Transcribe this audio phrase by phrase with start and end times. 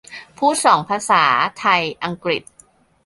[0.37, 1.23] พูดสองภาษา
[1.59, 2.41] ไทย-อังกฤษ?